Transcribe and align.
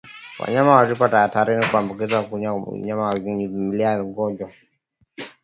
Wanyama 0.39 0.75
waliopo 0.75 1.07
hatarini 1.07 1.65
kuambukizwa 1.65 2.19
hunywa 2.19 2.59
majimaji 2.59 3.29
yenye 3.29 3.47
vimelea 3.47 3.95
vya 3.95 4.03
ugonjwa 4.03 4.51